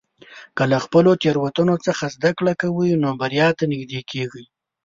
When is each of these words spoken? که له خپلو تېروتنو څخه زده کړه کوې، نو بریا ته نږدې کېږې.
که 0.55 0.63
له 0.71 0.77
خپلو 0.85 1.11
تېروتنو 1.21 1.75
څخه 1.85 2.05
زده 2.15 2.31
کړه 2.37 2.53
کوې، 2.61 2.91
نو 3.03 3.09
بریا 3.21 3.47
ته 3.57 3.63
نږدې 3.71 4.01
کېږې. 4.11 4.43